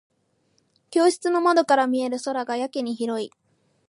[0.89, 3.31] 教室の窓から見える空がやけに広い。